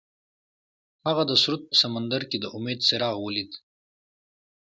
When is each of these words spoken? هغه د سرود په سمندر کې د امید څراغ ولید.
هغه 1.07 1.23
د 1.27 1.31
سرود 1.41 1.61
په 1.69 1.75
سمندر 1.83 2.21
کې 2.29 2.37
د 2.39 2.45
امید 2.57 2.79
څراغ 2.87 3.15
ولید. 3.21 3.51